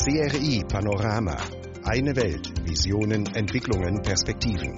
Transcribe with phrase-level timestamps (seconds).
[0.00, 1.36] CRI Panorama.
[1.82, 2.46] Eine Welt.
[2.64, 4.76] Visionen, Entwicklungen, Perspektiven.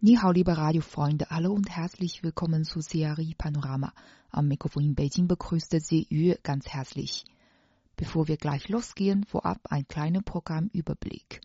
[0.00, 3.92] 你好，liebe Radiofreunde, hallo und herzlich willkommen zu CRI Panorama.
[4.30, 7.24] Am Mikrofon in Beijing begrüßte Sie Yu ganz herzlich.
[7.94, 11.40] Bevor wir gleich losgehen, vorab ein kleiner Programmüberblick.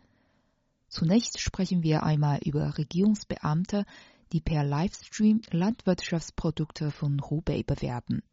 [0.87, 3.85] Zunächst sprechen wir einmal über Regierungsbeamte,
[4.33, 8.23] die per Livestream Landwirtschaftsprodukte von Hubei bewerben.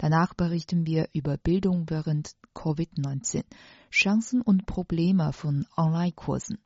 [0.00, 3.44] Danach berichten wir über Bildung während Covid-19,
[3.90, 6.56] Chancen und Probleme von Online-Kursen.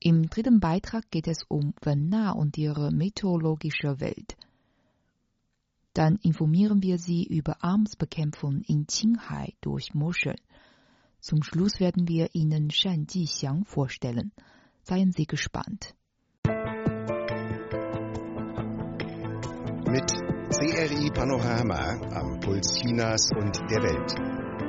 [0.00, 4.36] Im dritten Beitrag geht es um Wenna und ihre meteorologische Welt.
[5.94, 10.40] Dann informieren wir Sie über Armsbekämpfung in Qinghai durch Muscheln.
[11.20, 14.32] Zum Schluss werden wir Ihnen Shan Jixiang vorstellen.
[14.82, 15.94] Seien Sie gespannt.
[19.86, 24.12] Mit CRI Panorama am Puls Chinas und der Welt.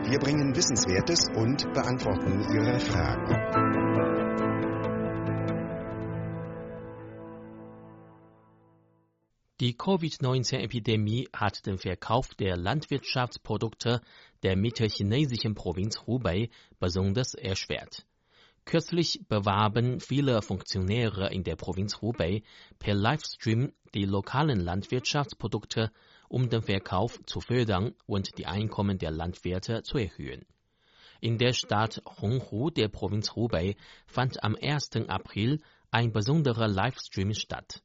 [0.10, 3.36] Wir bringen Wissenswertes und beantworten Ihre Fragen.
[9.60, 14.00] Die Covid-19-Epidemie hat den Verkauf der Landwirtschaftsprodukte
[14.42, 18.06] der mittelchinesischen Provinz Hubei besonders erschwert.
[18.66, 22.44] Kürzlich bewarben viele Funktionäre in der Provinz Hubei
[22.80, 25.92] per Livestream die lokalen Landwirtschaftsprodukte,
[26.30, 30.46] um den Verkauf zu fördern und die Einkommen der Landwirte zu erhöhen.
[31.20, 33.76] In der Stadt Honghu der Provinz Hubei
[34.08, 34.92] fand am 1.
[35.08, 37.82] April ein besonderer Livestream statt.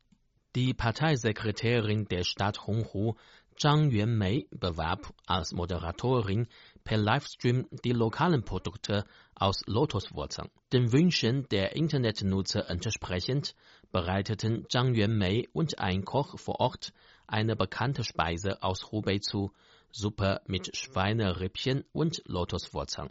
[0.57, 3.15] Die Parteisekretärin der Stadt Honghu,
[3.57, 6.49] Zhang Yuanmei, bewarb als Moderatorin
[6.89, 10.49] per Livestream die lokalen Produkte aus Lotuswurzeln.
[10.73, 13.55] Den Wünschen der Internetnutzer entsprechend
[13.93, 16.95] bereiteten Zhang Yuanmei und ein Koch vor Ort
[17.27, 19.53] eine bekannte Speise aus Hubei zu,
[19.93, 23.11] Suppe mit Schweinerippchen und Lotuswurzeln.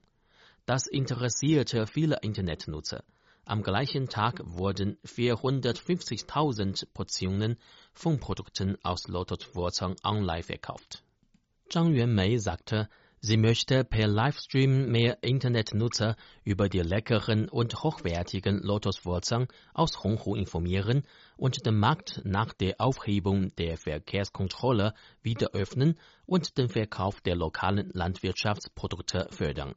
[0.66, 3.04] Das interessierte viele Internetnutzer.
[3.46, 7.58] Am gleichen Tag wurden 450.000 Portionen
[7.94, 11.04] von Produkten aus Lotuswurzeln online verkauft.
[11.70, 12.90] Zhang Yuanmei sagte,
[13.20, 21.04] sie möchte per Livestream mehr Internetnutzer über die leckeren und hochwertigen Lotuswurzeln aus Honghu informieren
[21.36, 27.90] und den Markt nach der Aufhebung der Verkehrskontrolle wieder öffnen und den Verkauf der lokalen
[27.94, 29.76] Landwirtschaftsprodukte fördern.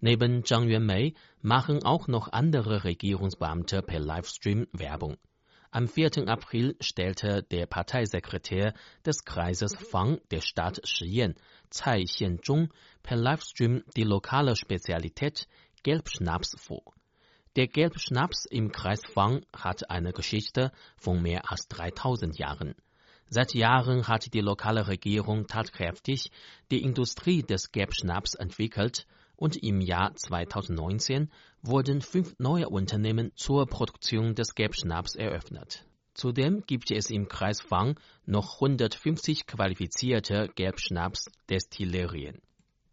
[0.00, 5.16] Neben Zhang Yuanmei machen auch noch andere Regierungsbeamte per Livestream Werbung.
[5.74, 6.28] Am 4.
[6.28, 8.74] April stellte der Parteisekretär
[9.06, 11.34] des Kreises Fang der Stadt Shiyan,
[11.70, 12.68] Cai Xianzhong,
[13.02, 15.48] per Livestream die lokale Spezialität
[15.82, 16.92] Gelbschnaps vor.
[17.56, 22.74] Der Gelbschnaps im Kreis Fang hat eine Geschichte von mehr als 3000 Jahren.
[23.30, 26.30] Seit Jahren hat die lokale Regierung tatkräftig
[26.70, 29.06] die Industrie des Gelbschnaps entwickelt
[29.36, 31.30] und im Jahr 2019
[31.62, 35.84] wurden fünf neue Unternehmen zur Produktion des Gelbschnaps eröffnet.
[36.14, 42.40] Zudem gibt es im Kreis Fang noch 150 qualifizierte Gelbschnaps-Destillerien.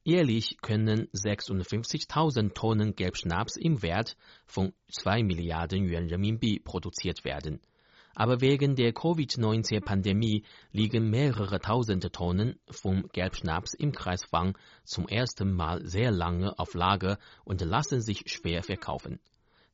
[0.04, 7.60] Jährlich können 56.000 Tonnen Gelbschnaps im Wert von 2 Milliarden Yuan Renminbi produziert werden
[8.16, 15.54] aber wegen der Covid-19-Pandemie liegen mehrere tausend Tonnen vom Gelbschnaps im Kreis Fang zum ersten
[15.54, 19.20] Mal sehr lange auf Lager und lassen sich schwer verkaufen.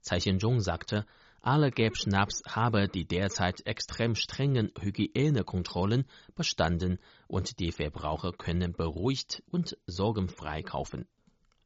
[0.02, 1.06] Tsai Xianzhong sagte,
[1.42, 6.98] alle Gelbschnaps habe die derzeit extrem strengen Hygienekontrollen bestanden
[7.28, 11.08] und die Verbraucher können beruhigt und sorgenfrei kaufen.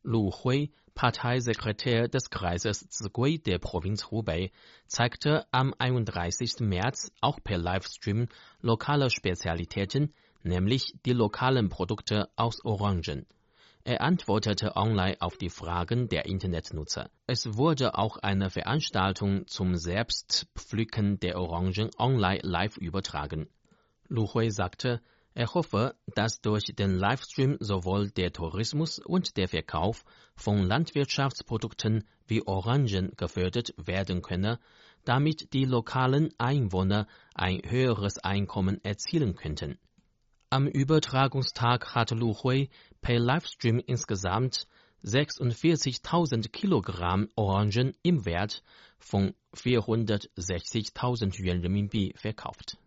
[0.04, 4.52] Lu Hui, Parteisekretär des Kreises Zigui der Provinz Hubei,
[4.88, 6.62] zeigte am 31.
[6.62, 8.28] März auch per Livestream
[8.62, 13.26] lokale Spezialitäten, nämlich die lokalen Produkte aus Orangen.
[13.84, 17.10] Er antwortete online auf die Fragen der Internetnutzer.
[17.28, 23.50] Es wurde auch eine Veranstaltung zum Selbstpflücken der Orangen online live übertragen.
[24.08, 25.02] Lu Hui sagte,
[25.40, 30.04] er hoffe, dass durch den Livestream sowohl der Tourismus und der Verkauf
[30.36, 34.60] von Landwirtschaftsprodukten wie Orangen gefördert werden könne,
[35.06, 39.80] damit die lokalen Einwohner ein höheres Einkommen erzielen könnten.
[40.50, 42.70] Am Übertragungstag hat Lu Hui
[43.00, 44.68] per Livestream insgesamt
[45.06, 48.62] 46.000 Kilogramm Orangen im Wert
[48.98, 52.78] von 460.000 Yuan Renminbi verkauft.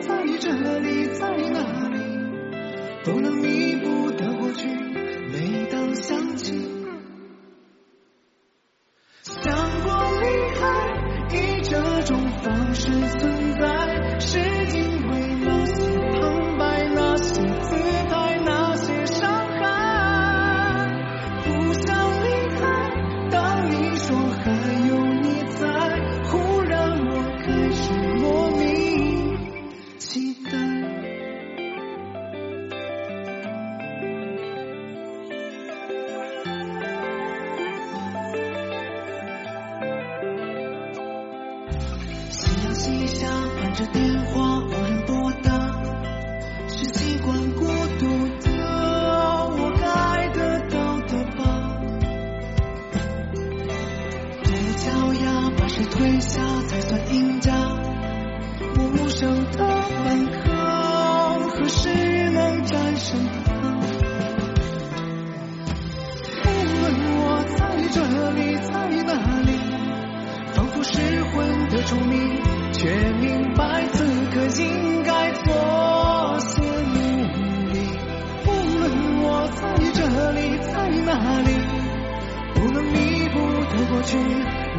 [0.00, 1.98] 在这里在那里
[3.04, 4.66] 都能弥补的过去
[5.32, 6.79] 每当想起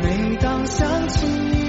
[0.02, 1.61] 每当想起你。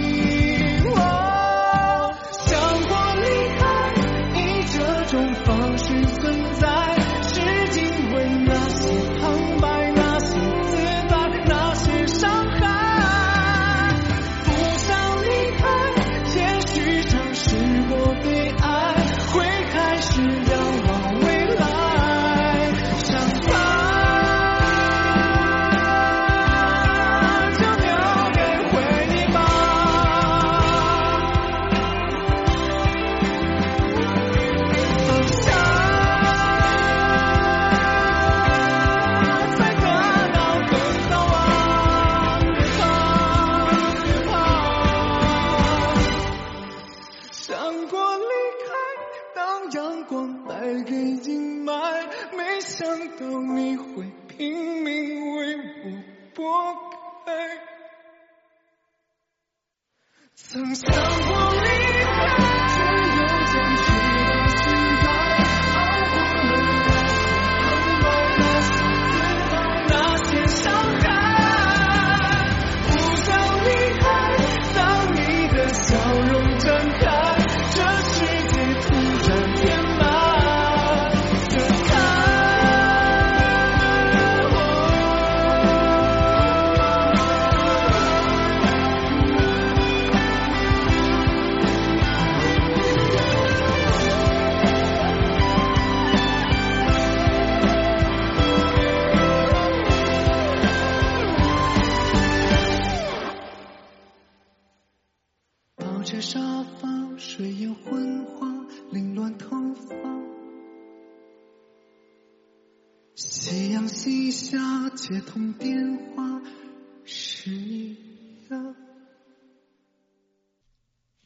[60.52, 61.71] Some someone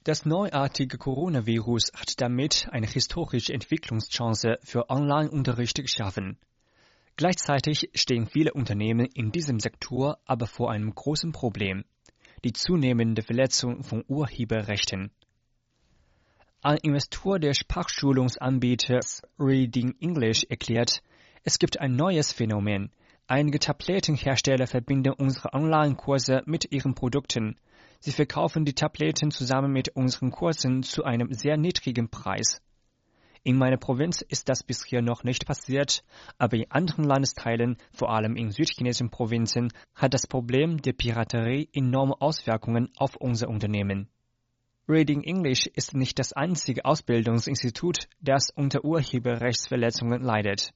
[0.07, 6.39] Das neuartige Coronavirus hat damit eine historische Entwicklungschance für Online-Unterricht geschaffen.
[7.17, 11.85] Gleichzeitig stehen viele Unternehmen in diesem Sektor aber vor einem großen Problem,
[12.45, 15.11] die zunehmende Verletzung von Urheberrechten.
[16.63, 19.01] Ein Investor der Sprachschulungsanbieter
[19.41, 21.03] Reading English erklärt,
[21.43, 22.93] es gibt ein neues Phänomen.
[23.27, 27.57] Einige Tablettenhersteller verbinden unsere Online-Kurse mit ihren Produkten
[28.01, 32.61] Sie verkaufen die Tabletten zusammen mit unseren Kursen zu einem sehr niedrigen Preis.
[33.47, 36.03] In meiner Provinz ist das bisher noch nicht passiert,
[36.37, 42.21] aber in anderen Landesteilen, vor allem in südchinesischen Provinzen, hat das Problem der Piraterie enorme
[42.21, 44.09] Auswirkungen auf unser Unternehmen.
[44.89, 50.73] Reading English ist nicht das einzige Ausbildungsinstitut, das unter Urheberrechtsverletzungen leidet.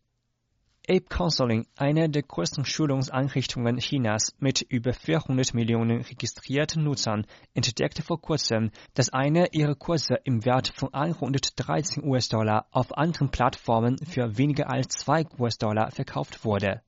[0.91, 8.21] Ape Counseling, eine der größten Schulungseinrichtungen Chinas mit über 400 Millionen registrierten Nutzern, entdeckte vor
[8.21, 14.69] kurzem, dass einer ihrer Kurse im Wert von 113 US-Dollar auf anderen Plattformen für weniger
[14.69, 16.83] als 2 US-Dollar verkauft wurde.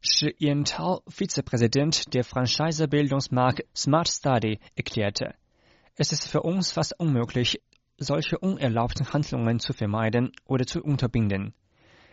[0.00, 5.34] Shi Yintao, Vizepräsident der Franchise-Bildungsmarke Smart Study, erklärte,
[5.96, 7.60] es ist für uns fast unmöglich,
[7.98, 11.54] solche unerlaubten Handlungen zu vermeiden oder zu unterbinden.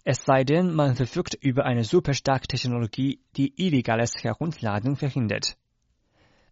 [0.04, 5.58] Es sei denn, man verfügt über eine superstarke Technologie, die illegales Herunterladen verhindert.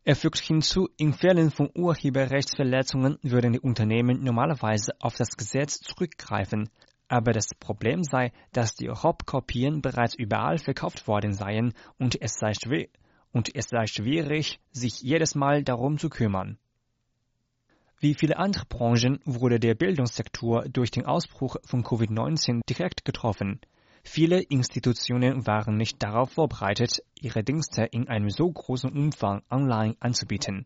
[0.04, 6.70] Er fügt hinzu, in Fällen von Urheberrechtsverletzungen würden die Unternehmen normalerweise auf das Gesetz zurückgreifen,
[7.08, 12.54] aber das Problem sei, dass die Raubkopien bereits überall verkauft worden seien und es sei,
[13.32, 16.60] und es sei schwierig, sich jedes Mal darum zu kümmern.
[18.02, 23.60] Wie viele andere Branchen wurde der Bildungssektor durch den Ausbruch von Covid-19 direkt getroffen.
[24.04, 30.66] Viele Institutionen waren nicht darauf vorbereitet, ihre Dienste in einem so großen Umfang online anzubieten.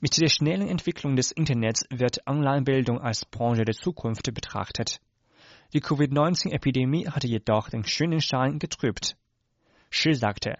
[0.00, 5.00] Mit der schnellen Entwicklung des Internets wird Online-Bildung als Branche der Zukunft betrachtet.
[5.72, 9.16] Die Covid-19-Epidemie hatte jedoch den schönen Schein getrübt.
[9.88, 10.58] Shi sagte,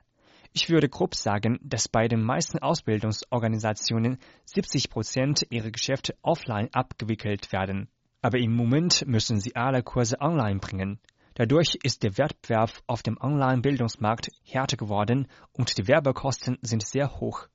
[0.53, 7.53] ich würde grob sagen, dass bei den meisten Ausbildungsorganisationen 70 Prozent ihrer Geschäfte offline abgewickelt
[7.53, 7.89] werden.
[8.23, 10.99] Aber im Moment müssen sie alle Kurse online bringen.
[11.35, 17.47] Dadurch ist der Wettbewerb auf dem Online-Bildungsmarkt härter geworden und die Werbekosten sind sehr hoch.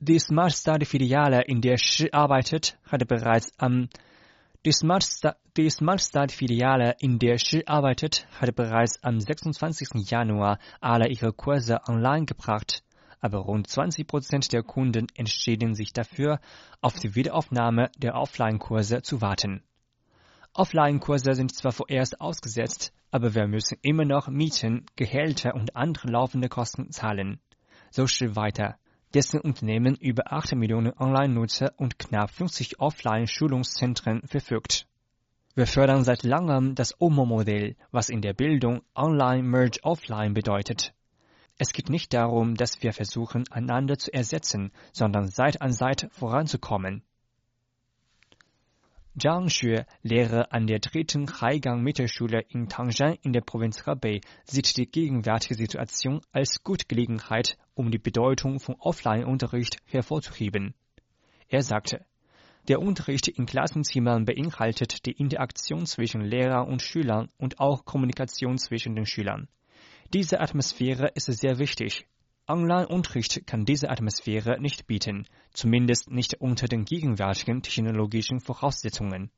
[0.00, 3.88] Die Smart Study Filiale, in der Shi arbeitet, hatte bereits am
[4.64, 10.10] die Smart, Sta die Smart Start Filiale, in der Shi arbeitet, hatte bereits am 26.
[10.10, 12.82] Januar alle ihre Kurse online gebracht,
[13.20, 16.40] aber rund 20 Prozent der Kunden entschieden sich dafür,
[16.80, 19.62] auf die Wiederaufnahme der Offline-Kurse zu warten.
[20.54, 26.48] Offline-Kurse sind zwar vorerst ausgesetzt, aber wir müssen immer noch Mieten, Gehälter und andere laufende
[26.48, 27.38] Kosten zahlen.
[27.90, 28.78] So Shi weiter
[29.14, 34.86] dessen Unternehmen über 8 Millionen Online-Nutzer und knapp 50 Offline-Schulungszentren verfügt.
[35.54, 40.92] Wir fördern seit langem das OMO-Modell, was in der Bildung Online-Merge-Offline bedeutet.
[41.58, 47.04] Es geht nicht darum, dass wir versuchen, einander zu ersetzen, sondern Seite an Seite voranzukommen.
[49.16, 54.90] Zhang Xue, Lehrer an der dritten Haigang-Mittelschule in Tangshan in der Provinz Hebei, sieht die
[54.90, 60.74] gegenwärtige Situation als gute Gelegenheit, um die Bedeutung von Offline-Unterricht hervorzuheben.
[61.48, 62.04] Er sagte,
[62.68, 68.94] der Unterricht in Klassenzimmern beinhaltet die Interaktion zwischen Lehrer und Schülern und auch Kommunikation zwischen
[68.94, 69.48] den Schülern.
[70.12, 72.06] Diese Atmosphäre ist sehr wichtig,
[72.46, 79.30] Online-Unterricht kann diese Atmosphäre nicht bieten, zumindest nicht unter den gegenwärtigen technologischen Voraussetzungen.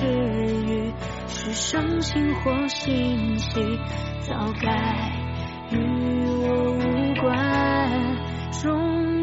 [0.00, 0.92] 是雨，
[1.28, 3.60] 是伤心或欣喜，
[4.22, 5.12] 早该
[5.70, 5.76] 与
[6.42, 8.16] 我无关。
[8.50, 9.19] 终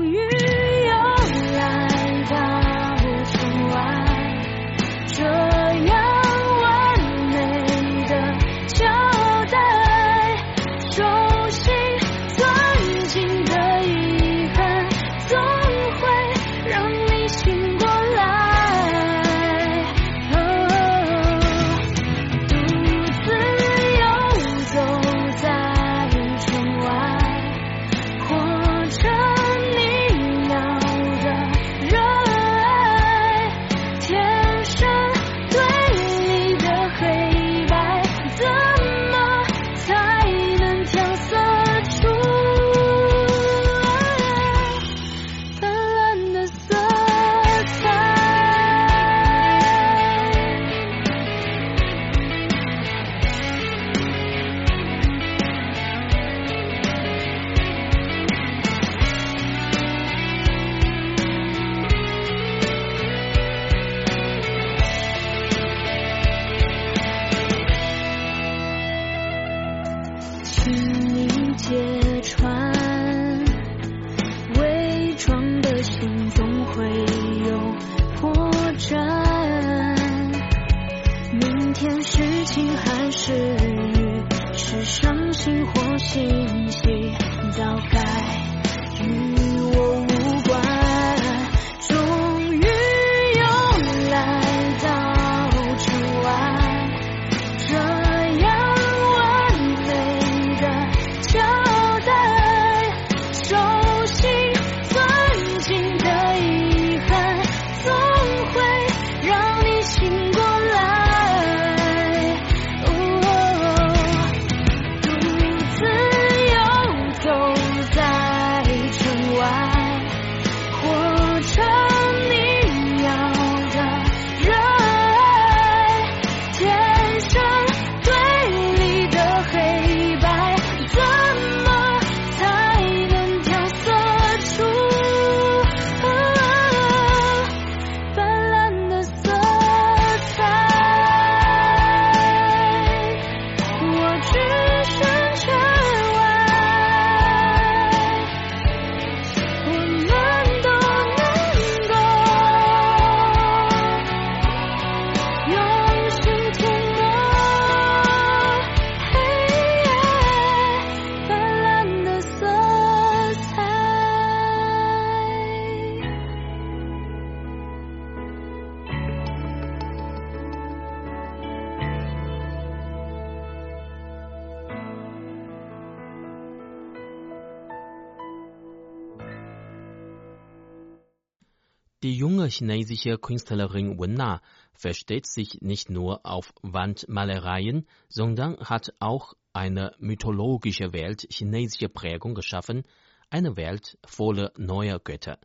[182.07, 189.33] Die junge chinesische Künstlerin Wen Na versteht sich nicht nur auf Wandmalereien, sondern hat auch
[189.51, 192.83] eine mythologische Welt chinesischer Prägung geschaffen,
[193.29, 195.37] eine Welt voller neuer Götter.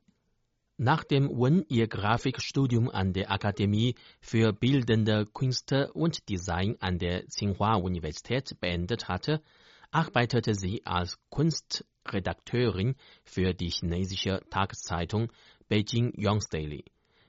[0.77, 8.61] Nachdem Wen ihr Grafikstudium an der Akademie für Bildende Künste und Design an der Tsinghua-Universität
[8.61, 9.42] beendet hatte,
[9.90, 12.94] arbeitete sie als Kunstredakteurin
[13.25, 15.33] für die chinesische Tageszeitung
[15.68, 16.85] Beijing Young's Daily.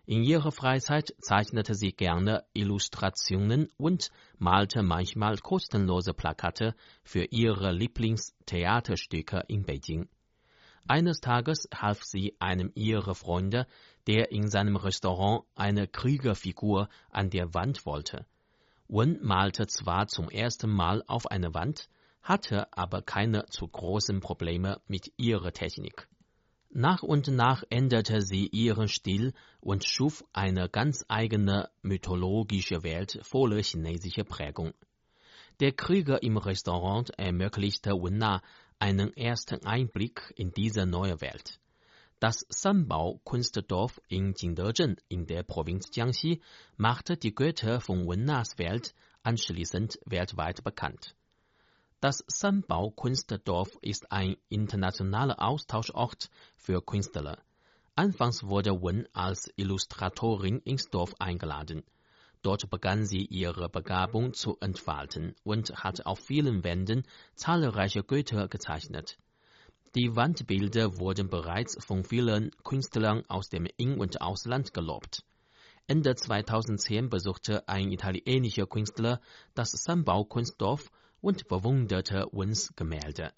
[0.06, 9.44] In ihrer Freizeit zeichnete sie gerne Illustrationen und malte manchmal kostenlose Plakate für ihre Lieblingstheaterstücke
[9.48, 10.10] in Beijing.
[10.86, 13.66] Eines Tages half sie einem ihrer Freunde,
[14.08, 18.26] der in seinem Restaurant eine Kriegerfigur an der Wand wollte.
[18.90, 21.88] Wen malte zwar zum ersten Mal auf eine Wand,
[22.22, 26.10] hatte aber keine zu großen Probleme mit ihrer Technik.
[26.76, 33.62] Nach und nach änderte sie ihren Stil und schuf eine ganz eigene mythologische Welt voller
[33.62, 34.74] chinesischer Prägung.
[35.60, 38.42] Der Krieger im Restaurant ermöglichte Wenna
[38.80, 41.60] einen ersten Einblick in diese neue Welt.
[42.20, 46.42] Das Sanbao-Kunstdorf in Jingdezhen in der Provinz Jiangxi
[46.76, 51.16] machte die Götter von Wennas Welt anschließend weltweit bekannt.
[52.04, 57.38] Das Sanbao-Kunstdorf ist ein internationaler Austauschort für Künstler.
[57.96, 61.82] Anfangs wurde Wen als Illustratorin ins Dorf eingeladen.
[62.42, 67.04] Dort begann sie ihre Begabung zu entfalten und hat auf vielen Wänden
[67.36, 69.18] zahlreiche Götter gezeichnet.
[69.96, 75.24] Die Wandbilder wurden bereits von vielen Künstlern aus dem In- und Ausland gelobt.
[75.88, 79.22] Ende 2010 besuchte ein italienischer Künstler
[79.54, 80.92] das Sanbao-Kunstdorf
[81.24, 83.32] und bewunderte Wens Gemälde.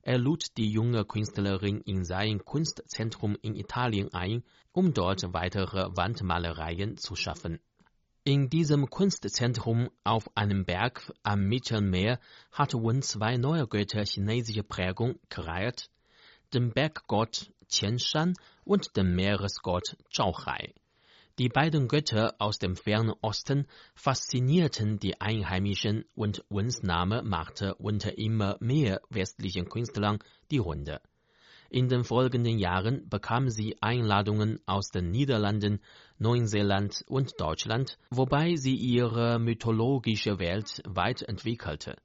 [0.00, 6.96] Er lud die junge Künstlerin in sein Kunstzentrum in Italien ein, um dort weitere Wandmalereien
[6.96, 7.60] zu schaffen.
[8.24, 12.20] In diesem Kunstzentrum auf einem Berg am Mittelmeer
[12.52, 15.90] hat Wen zwei neue Götter chinesischer Prägung kreiert,
[16.54, 18.32] den Berggott Qianshan
[18.64, 20.72] und den Meeresgott Zhaohai.
[21.38, 28.16] Die beiden Götter aus dem fernen Osten faszinierten die Einheimischen und Wens Name machte unter
[28.16, 30.18] immer mehr westlichen Künstlern
[30.50, 31.02] die Runde.
[31.68, 35.80] In den folgenden Jahren bekam sie Einladungen aus den Niederlanden,
[36.18, 41.96] Neuseeland und Deutschland, wobei sie ihre mythologische Welt weit entwickelte.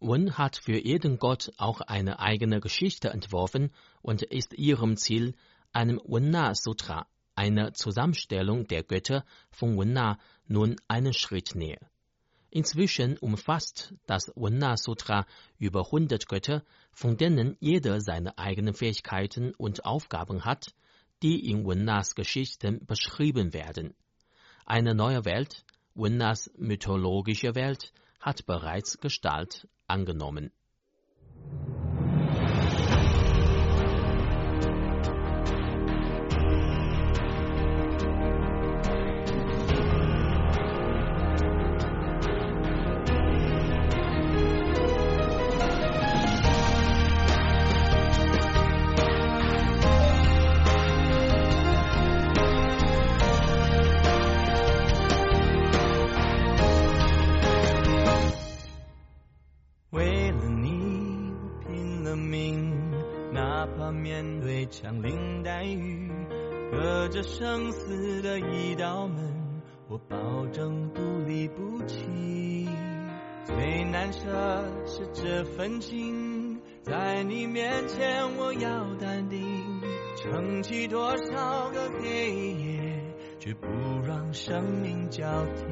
[0.00, 3.70] Wen hat für jeden Gott auch eine eigene Geschichte entworfen
[4.02, 5.34] und ist ihrem Ziel,
[5.72, 7.06] einem Wenna Sutra,
[7.40, 11.80] einer Zusammenstellung der Götter von Wenna, nun einen Schritt näher.
[12.50, 15.24] Inzwischen umfasst das Wenna Sutra
[15.56, 20.74] über 100 Götter, von denen jeder seine eigenen Fähigkeiten und Aufgaben hat,
[21.22, 23.94] die in Wennas Geschichten beschrieben werden.
[24.66, 30.52] Eine neue Welt, Wennas mythologische Welt, hat bereits Gestalt angenommen.
[66.70, 72.68] 隔着生死的一道门，我保证不离不弃。
[73.44, 74.20] 最难舍
[74.86, 79.40] 是这份情，在你面前我要淡定，
[80.16, 83.02] 撑起多少个黑夜，
[83.40, 83.66] 却不
[84.06, 85.66] 让生命交停。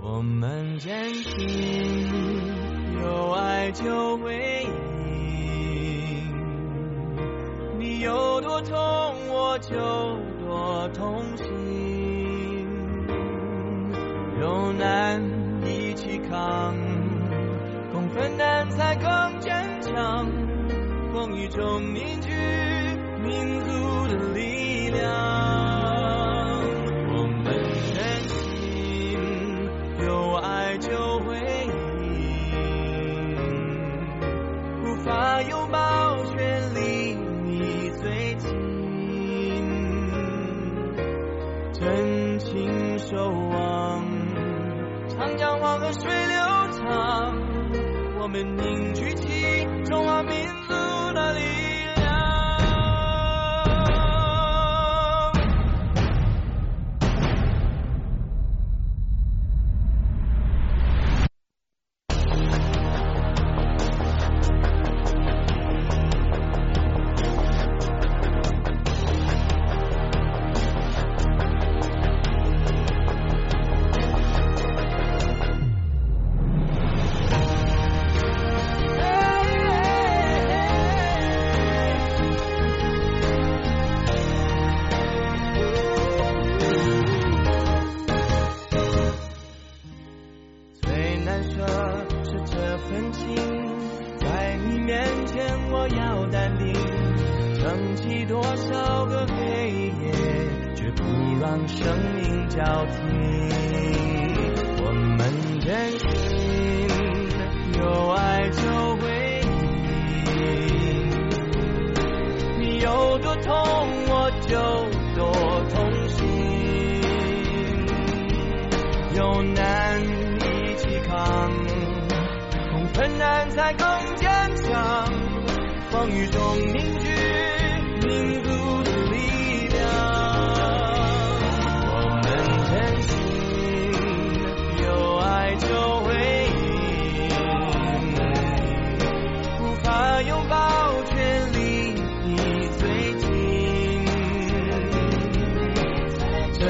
[0.00, 2.06] 我们坚信，
[3.02, 4.70] 有爱就会赢。
[7.78, 9.76] 你有多痛，我就
[10.40, 12.66] 多痛心。
[14.40, 15.22] 有难
[15.66, 16.74] 一起扛，
[17.92, 20.26] 共分担才更坚强。
[21.12, 22.30] 风雨中凝聚
[23.22, 25.75] 民族的力量。
[48.36, 49.15] 们凝聚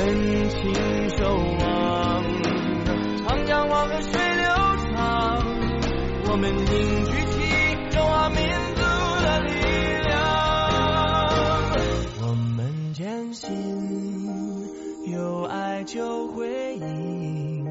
[0.06, 0.14] 真
[0.50, 0.72] 情
[1.18, 1.26] 守
[1.58, 2.22] 望，
[3.26, 4.46] 长江黄河水流
[4.94, 5.42] 长，
[6.30, 6.64] 我们凝
[7.06, 7.34] 聚起
[7.90, 8.38] 中华民
[8.76, 8.82] 族
[9.24, 9.50] 的力
[10.04, 10.14] 量。
[12.22, 12.24] 我
[12.56, 13.50] 们坚信
[15.12, 17.66] 有爱就会赢，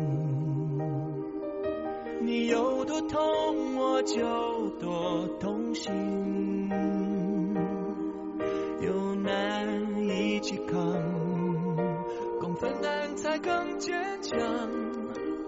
[2.21, 5.93] 你有多痛，我就多痛心。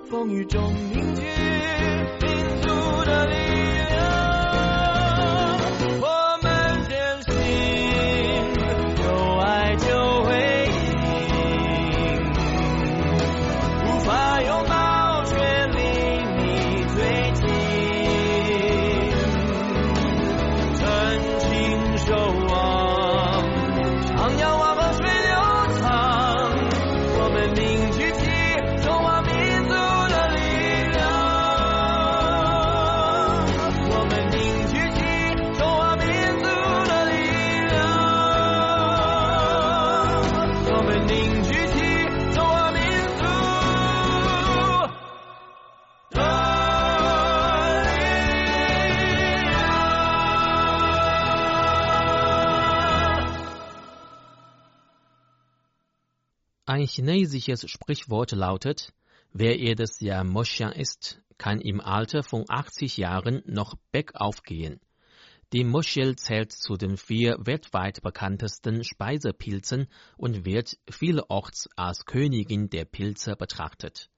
[0.10, 2.70] 风雨中凝聚民族
[3.06, 3.57] 的力量。
[56.70, 58.92] Ein chinesisches Sprichwort lautet,
[59.32, 64.82] wer jedes Jahr Moschean isst, kann im Alter von 80 Jahren noch bergauf gehen.
[65.54, 72.84] Die Moschel zählt zu den vier weltweit bekanntesten Speisepilzen und wird vielerorts als Königin der
[72.84, 74.10] Pilze betrachtet.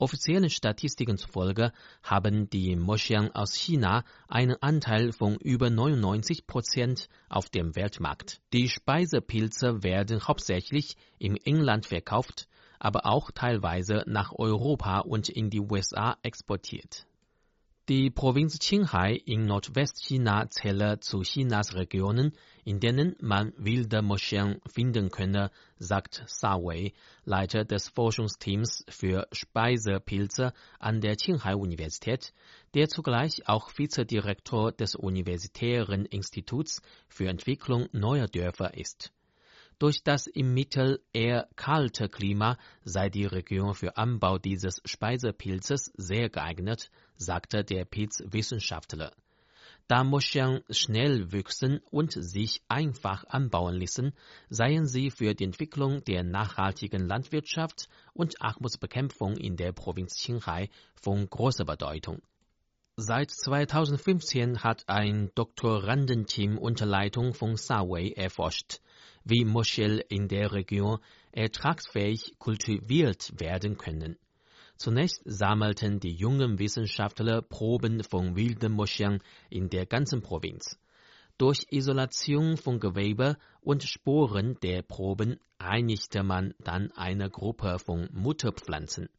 [0.00, 7.50] Offiziellen Statistiken zufolge haben die Moschean aus China einen Anteil von über 99 Prozent auf
[7.50, 8.40] dem Weltmarkt.
[8.54, 15.60] Die Speisepilze werden hauptsächlich im Inland verkauft, aber auch teilweise nach Europa und in die
[15.60, 17.06] USA exportiert.
[17.90, 25.10] Die Provinz Qinghai in Nordwestchina zähle zu Chinas Regionen, in denen man wilde Moscheen finden
[25.10, 25.50] könne,
[25.80, 26.92] sagt Sa Wei,
[27.24, 32.32] Leiter des Forschungsteams für Speisepilze an der Qinghai-Universität,
[32.74, 39.12] der zugleich auch Vizedirektor des Universitären Instituts für Entwicklung neuer Dörfer ist.
[39.80, 46.28] Durch das im Mittel eher kalte Klima sei die Region für Anbau dieses Speisepilzes sehr
[46.28, 49.10] geeignet, sagte der Pilzwissenschaftler.
[49.88, 54.12] Da Moscheen schnell wüchsen und sich einfach anbauen ließen,
[54.50, 61.26] seien sie für die Entwicklung der nachhaltigen Landwirtschaft und Armutsbekämpfung in der Provinz Qinghai von
[61.26, 62.20] großer Bedeutung.
[62.96, 68.82] Seit 2015 hat ein Doktorandenteam unter Leitung von Sawei erforscht,
[69.24, 70.98] wie Moschel in der Region
[71.32, 74.16] ertragsfähig kultiviert werden können.
[74.76, 80.78] Zunächst sammelten die jungen Wissenschaftler Proben von wilden Moscheen in der ganzen Provinz.
[81.36, 89.10] Durch Isolation von Gewebe und Sporen der Proben einigte man dann eine Gruppe von Mutterpflanzen.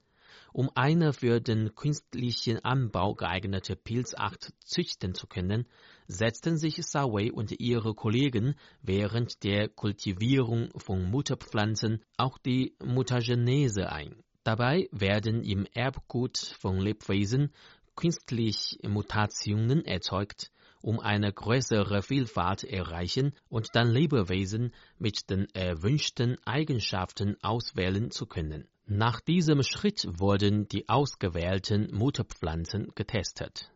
[0.53, 5.67] Um eine für den künstlichen Anbau geeignete Pilzart züchten zu können,
[6.07, 14.15] setzten sich Sawei und ihre Kollegen während der Kultivierung von Mutterpflanzen auch die Mutagenese ein.
[14.43, 17.53] Dabei werden im Erbgut von Lebewesen
[17.95, 20.51] künstlich Mutationen erzeugt,
[20.81, 28.67] um eine größere Vielfalt erreichen und dann Lebewesen mit den erwünschten Eigenschaften auswählen zu können.
[28.85, 33.71] Nach diesem Schritt wurden die ausgewählten Mutterpflanzen getestet.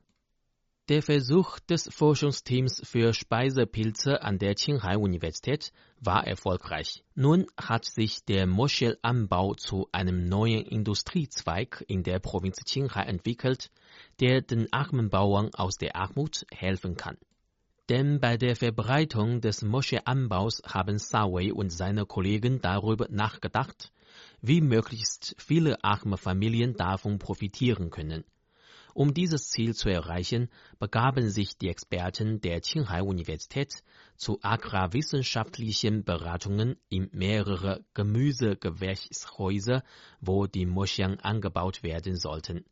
[0.88, 7.04] Der Versuch des Forschungsteams für Speisepilze an der Qinghai-Universität war erfolgreich.
[7.15, 13.71] Nun hat sich der Moschelanbau zu einem neuen Industriezweig in der Provinz Qinghai entwickelt,
[14.19, 17.17] der den armen Bauern aus der Armut helfen kann.
[17.89, 23.91] Denn bei der Verbreitung des Moscheeanbaus haben Sawei und seine Kollegen darüber nachgedacht,
[24.39, 28.24] wie möglichst viele arme Familien davon profitieren können.
[28.95, 30.47] Um dieses Ziel zu erreichen,
[30.79, 33.84] begaben sich die Experten der Qinghai-Universität
[34.15, 39.84] zu agrarwissenschaftlichen Beratungen in mehrere Gemüsegewächshäuser,
[40.21, 42.63] wo die Moscheen angebaut werden sollten.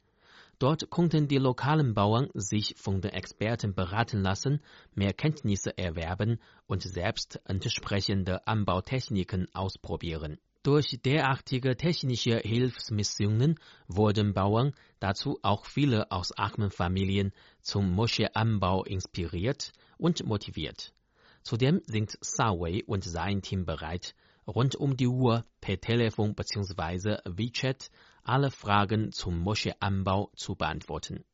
[0.59, 4.61] Dort konnten die lokalen Bauern sich von den Experten beraten lassen,
[4.95, 10.37] mehr Kenntnisse erwerben und selbst entsprechende Anbautechniken ausprobieren.
[10.63, 19.73] Durch derartige technische Hilfsmissionen wurden Bauern, dazu auch viele aus armen Familien, zum Moscheeanbau inspiriert
[19.97, 20.93] und motiviert.
[21.41, 24.15] Zudem sind Sawei und sein Team bereit,
[24.47, 27.17] rund um die Uhr per Telefon bzw.
[27.25, 27.91] WeChat
[28.23, 31.25] alle Fragen zum Moscheeanbau zu beantworten.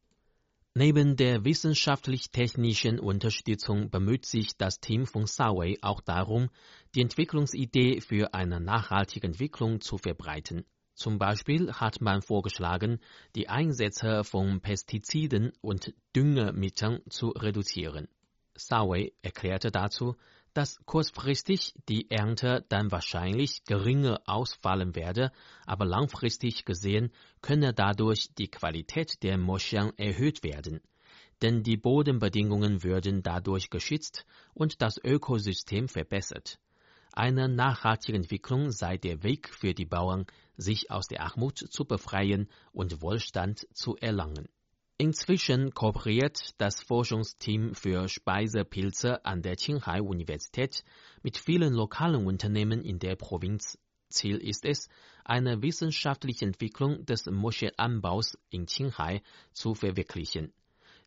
[0.75, 6.49] Neben der wissenschaftlich-technischen Unterstützung bemüht sich das Team von Sawei auch darum,
[6.93, 10.65] die Entwicklungsidee für eine nachhaltige Entwicklung zu verbreiten.
[10.93, 12.99] Zum Beispiel hat man vorgeschlagen,
[13.35, 18.07] die Einsätze von Pestiziden und Düngemitteln zu reduzieren.
[18.55, 20.17] Sawei erklärte dazu,
[20.59, 25.31] dass kurzfristig die Ernte dann wahrscheinlich geringer ausfallen werde,
[25.65, 30.81] aber langfristig gesehen könne dadurch die Qualität der Moscheen erhöht werden.
[31.41, 36.59] Denn die Bodenbedingungen würden dadurch geschützt und das Ökosystem verbessert.
[37.13, 40.25] Eine nachhaltige Entwicklung sei der Weg für die Bauern,
[40.57, 44.49] sich aus der Armut zu befreien und Wohlstand zu erlangen.
[45.01, 50.83] Inzwischen kooperiert das Forschungsteam für Speisepilze an der Qinghai-Universität
[51.23, 53.79] mit vielen lokalen Unternehmen in der Provinz.
[54.09, 54.89] Ziel ist es,
[55.23, 59.21] eine wissenschaftliche Entwicklung des Moscheeanbaus in Qinghai
[59.53, 60.51] zu verwirklichen.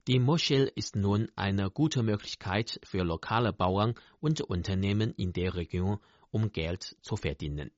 [0.08, 5.98] Die Moschee ist nun eine gute Möglichkeit für lokale Bauern und Unternehmen in der Region,
[6.30, 7.70] um Geld zu verdienen.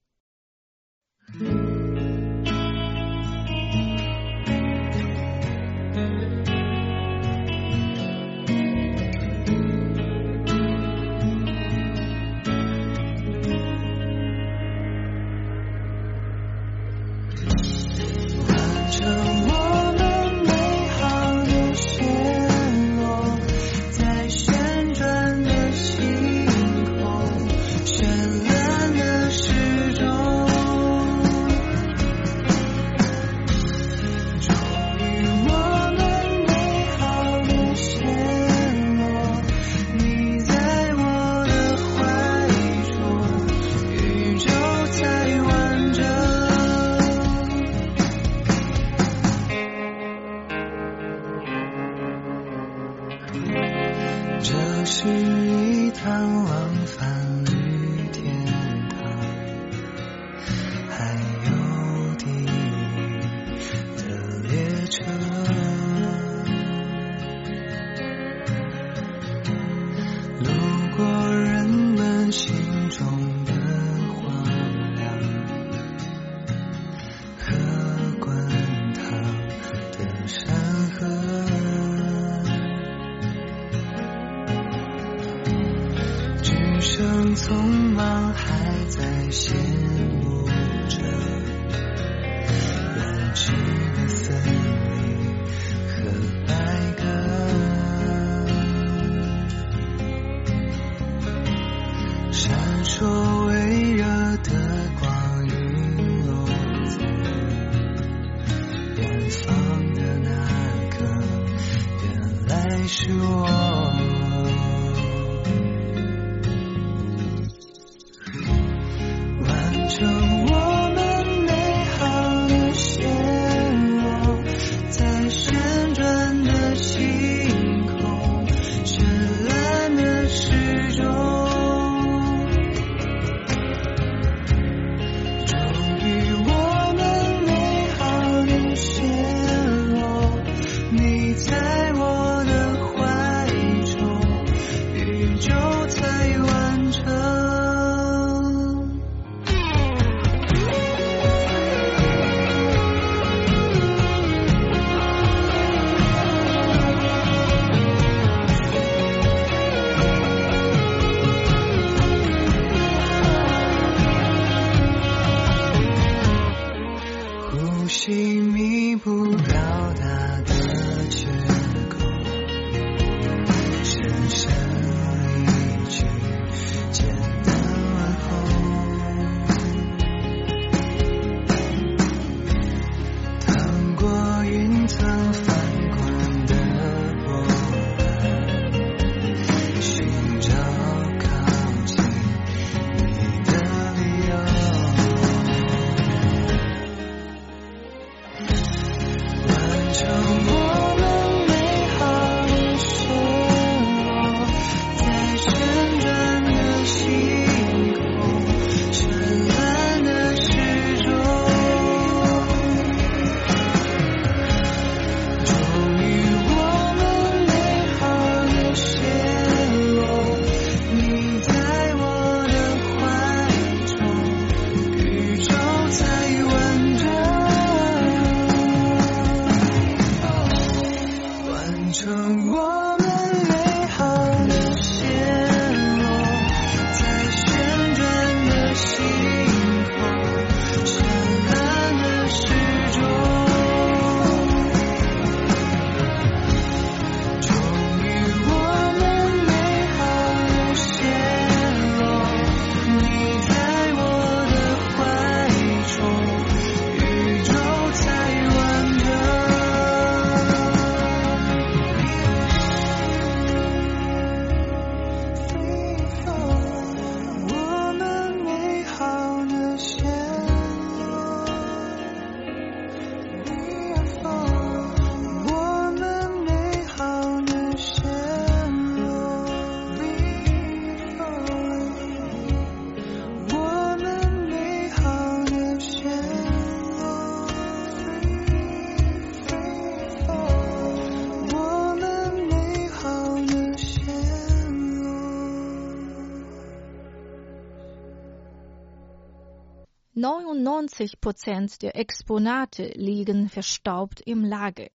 [300.25, 304.89] 99 Prozent der Exponate liegen verstaubt im Lager.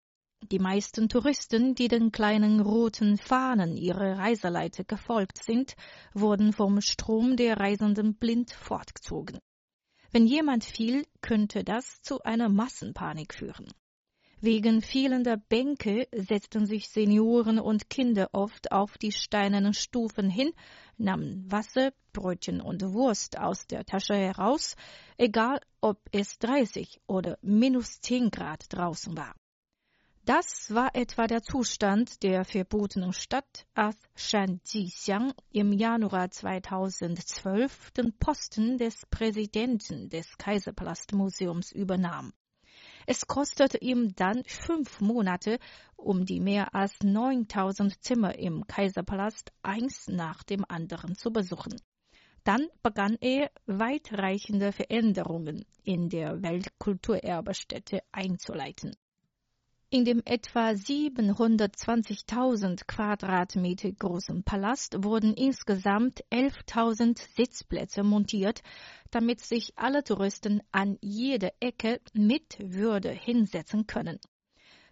[0.52, 5.76] Die meisten Touristen, die den kleinen roten Fahnen ihrer Reiseleiter gefolgt sind,
[6.16, 9.38] wurden vom Strom der Reisenden blind fortgezogen.
[10.10, 13.72] Wenn jemand fiel, könnte das zu einer Massenpanik führen.
[14.42, 20.54] Wegen fehlender Bänke setzten sich Senioren und Kinder oft auf die steinernen Stufen hin,
[20.98, 24.78] nahmen Wasser, Brötchen und Wurst aus der Tasche heraus,
[25.18, 29.36] egal ob es 30 oder minus 10 Grad draußen war.
[30.24, 38.14] Das war etwa der Zustand der verbotenen Stadt, als Shan Jixiang im Januar 2012 den
[38.14, 42.32] Posten des Präsidenten des Kaiserpalastmuseums übernahm.
[43.06, 45.60] Es kostete ihm dann fünf Monate,
[45.96, 51.76] um die mehr als 9000 Zimmer im Kaiserpalast eins nach dem anderen zu besuchen.
[52.44, 58.96] Dann begann er, weitreichende Veränderungen in der Weltkulturerbestätte einzuleiten.
[59.92, 68.62] In dem etwa 720.000 Quadratmeter großen Palast wurden insgesamt 11.000 Sitzplätze montiert,
[69.10, 74.20] damit sich alle Touristen an jeder Ecke mit Würde hinsetzen können.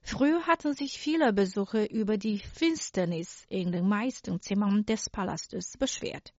[0.02, 6.34] Früher hatten sich viele Besucher über die Finsternis in den meisten Zimmern des Palastes beschwert.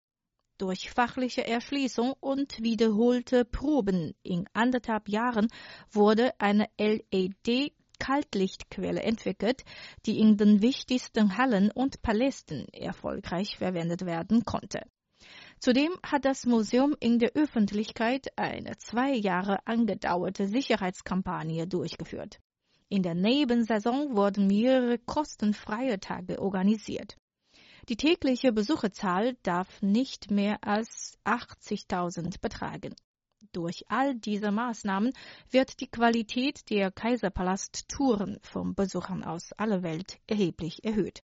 [0.58, 5.48] Durch fachliche Erschließung und wiederholte Proben in anderthalb Jahren
[5.92, 9.64] wurde eine LED Kaltlichtquelle entwickelt,
[10.06, 14.82] die in den wichtigsten Hallen und Palästen erfolgreich verwendet werden konnte.
[15.60, 22.40] Zudem hat das Museum in der Öffentlichkeit eine zwei Jahre angedauerte Sicherheitskampagne durchgeführt.
[22.90, 27.18] In der Nebensaison wurden mehrere kostenfreie Tage organisiert.
[27.90, 32.96] Die tägliche Besucherzahl darf nicht mehr als 80.000 betragen.
[33.58, 35.14] Durch all diese Maßnahmen
[35.50, 41.24] wird die Qualität der Kaiserpalast-Touren von Besuchern aus aller Welt erheblich erhöht.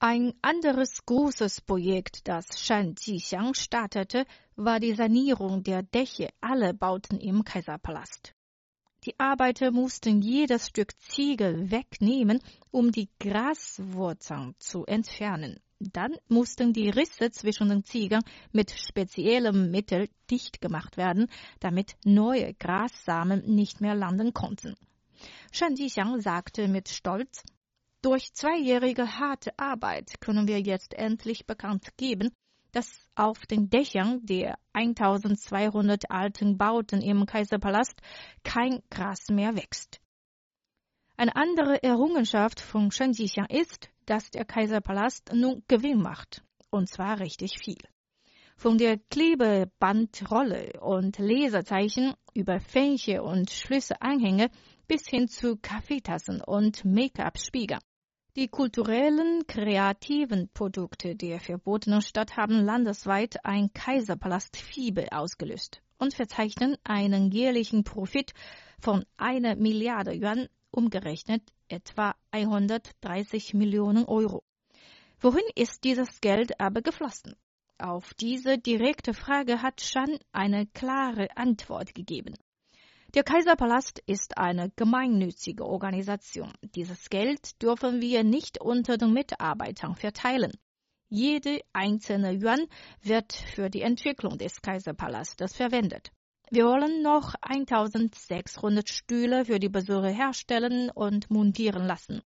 [0.00, 7.20] Ein anderes großes Projekt, das Shan Jixiang startete, war die Sanierung der Dächer aller Bauten
[7.20, 8.34] im Kaiserpalast.
[9.04, 12.40] Die Arbeiter mussten jedes Stück Ziegel wegnehmen,
[12.72, 15.60] um die Graswurzeln zu entfernen.
[15.92, 18.22] Dann mussten die Risse zwischen den Ziegeln
[18.52, 21.28] mit speziellem Mittel dicht gemacht werden,
[21.60, 24.76] damit neue Grassamen nicht mehr landen konnten.
[25.52, 27.42] Shan Jixiang sagte mit Stolz,
[28.02, 32.30] durch zweijährige harte Arbeit können wir jetzt endlich bekannt geben,
[32.72, 38.00] dass auf den Dächern der 1200 alten Bauten im Kaiserpalast
[38.42, 40.01] kein Gras mehr wächst.
[41.22, 46.42] Eine andere Errungenschaft von Shan Jixiang ist, dass der Kaiserpalast nun Gewinn macht.
[46.68, 47.78] Und zwar richtig viel.
[48.56, 54.50] Von der Klebebandrolle und Leserzeichen über Fähnchen und Schlüsselanhänge
[54.88, 57.78] bis hin zu Kaffeetassen und Make-up-Spiegel.
[58.34, 67.30] Die kulturellen, kreativen Produkte der verbotenen Stadt haben landesweit ein Kaiserpalast-Fieber ausgelöst und verzeichnen einen
[67.30, 68.32] jährlichen Profit
[68.80, 74.42] von einer Milliarde Yuan umgerechnet etwa 130 Millionen Euro.
[75.20, 77.36] Wohin ist dieses Geld aber geflossen?
[77.78, 82.34] Auf diese direkte Frage hat Shan eine klare Antwort gegeben.
[83.14, 86.52] Der Kaiserpalast ist eine gemeinnützige Organisation.
[86.62, 90.52] Dieses Geld dürfen wir nicht unter den Mitarbeitern verteilen.
[91.08, 92.66] Jede einzelne Yuan
[93.02, 96.10] wird für die Entwicklung des Kaiserpalastes verwendet.
[96.54, 102.20] Wir wollen noch 1600 Stühle für die Besucher herstellen und montieren lassen.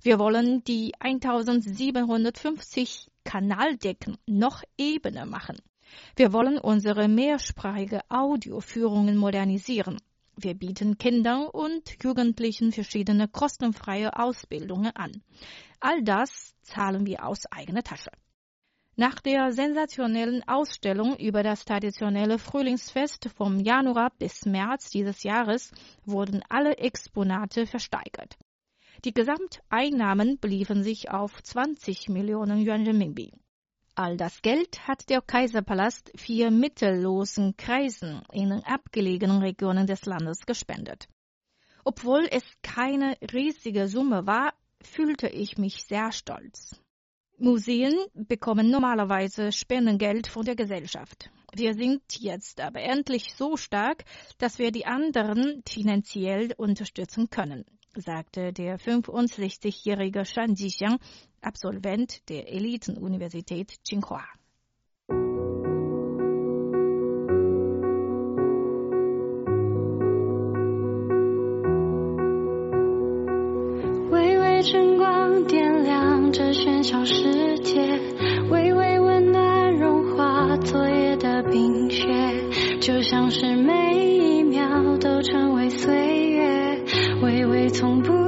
[0.00, 5.58] Wir wollen die 1750 Kanaldecken noch ebener machen.
[6.16, 9.98] Wir wollen unsere mehrsprachige Audioführungen modernisieren.
[10.36, 15.20] Wir bieten Kindern und Jugendlichen verschiedene kostenfreie Ausbildungen an.
[15.80, 18.10] All das zahlen wir aus eigener Tasche.
[18.98, 25.70] Nach der sensationellen Ausstellung über das traditionelle Frühlingsfest vom Januar bis März dieses Jahres
[26.06, 28.38] wurden alle Exponate versteigert.
[29.04, 33.34] Die Gesamteinnahmen beliefen sich auf 20 Millionen Yuan Renminbi.
[33.94, 41.06] All das Geld hat der Kaiserpalast vier mittellosen Kreisen in abgelegenen Regionen des Landes gespendet.
[41.84, 46.80] Obwohl es keine riesige Summe war, fühlte ich mich sehr stolz.
[47.38, 51.30] Museen bekommen normalerweise Spendengeld von der Gesellschaft.
[51.54, 54.04] Wir sind jetzt aber endlich so stark,
[54.38, 57.64] dass wir die anderen finanziell unterstützen können,
[57.94, 60.98] sagte der 65-jährige Shan Jixiang,
[61.42, 64.24] Absolvent der Elitenuniversität Tsinghua.
[74.10, 74.36] Wei
[76.36, 77.98] 这喧嚣世界，
[78.50, 82.06] 微微温暖融化昨夜的冰雪，
[82.78, 86.84] 就像是每一秒都成为岁月，
[87.22, 88.25] 微微从不。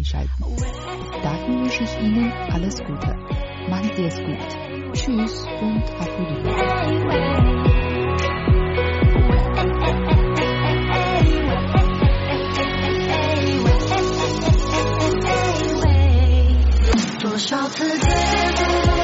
[0.00, 0.44] einschalten.
[1.22, 3.14] Dafür wünsche ich Ihnen alles Gute.
[3.68, 4.38] Machen Sie es gut.
[4.94, 7.60] Tschüss und auf Wiedersehen.
[17.20, 18.99] 多少次跌跌？